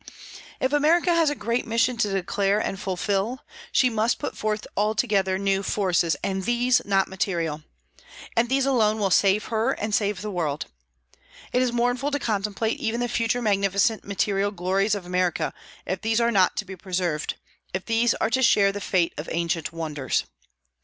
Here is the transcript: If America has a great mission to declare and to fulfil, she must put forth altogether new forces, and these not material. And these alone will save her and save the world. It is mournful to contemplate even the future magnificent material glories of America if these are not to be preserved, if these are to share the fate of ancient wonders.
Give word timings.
If 0.59 0.73
America 0.73 1.13
has 1.13 1.29
a 1.29 1.35
great 1.35 1.67
mission 1.67 1.95
to 1.97 2.11
declare 2.11 2.57
and 2.57 2.75
to 2.77 2.81
fulfil, 2.81 3.45
she 3.71 3.87
must 3.87 4.17
put 4.17 4.35
forth 4.35 4.65
altogether 4.75 5.37
new 5.37 5.61
forces, 5.61 6.15
and 6.23 6.43
these 6.43 6.81
not 6.85 7.07
material. 7.07 7.61
And 8.35 8.49
these 8.49 8.65
alone 8.65 8.97
will 8.97 9.11
save 9.11 9.43
her 9.53 9.73
and 9.73 9.93
save 9.93 10.23
the 10.23 10.31
world. 10.31 10.65
It 11.53 11.61
is 11.61 11.71
mournful 11.71 12.09
to 12.09 12.17
contemplate 12.17 12.79
even 12.79 12.99
the 12.99 13.07
future 13.07 13.43
magnificent 13.43 14.03
material 14.03 14.49
glories 14.49 14.95
of 14.95 15.05
America 15.05 15.53
if 15.85 16.01
these 16.01 16.19
are 16.19 16.31
not 16.31 16.57
to 16.57 16.65
be 16.65 16.75
preserved, 16.75 17.35
if 17.71 17.85
these 17.85 18.15
are 18.15 18.31
to 18.31 18.41
share 18.41 18.71
the 18.71 18.81
fate 18.81 19.13
of 19.19 19.29
ancient 19.31 19.71
wonders. 19.71 20.23